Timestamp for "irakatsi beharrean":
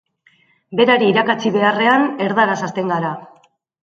1.11-2.05